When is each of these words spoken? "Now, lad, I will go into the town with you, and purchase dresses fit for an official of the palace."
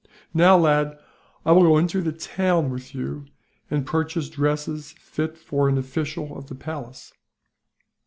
"Now, 0.33 0.57
lad, 0.57 0.97
I 1.45 1.51
will 1.51 1.61
go 1.61 1.77
into 1.77 2.01
the 2.01 2.11
town 2.11 2.71
with 2.71 2.95
you, 2.95 3.25
and 3.69 3.85
purchase 3.85 4.31
dresses 4.31 4.93
fit 4.93 5.37
for 5.37 5.69
an 5.69 5.77
official 5.77 6.35
of 6.35 6.47
the 6.47 6.55
palace." 6.55 7.13